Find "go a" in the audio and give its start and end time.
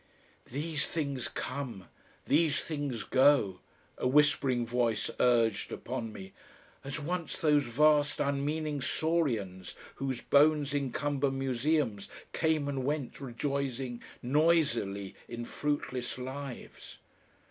3.03-4.07